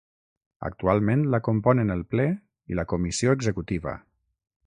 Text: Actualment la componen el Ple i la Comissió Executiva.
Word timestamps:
Actualment 0.69 1.25
la 1.33 1.39
componen 1.49 1.95
el 1.97 2.01
Ple 2.15 2.25
i 2.73 2.79
la 2.79 2.87
Comissió 2.95 3.37
Executiva. 3.39 3.97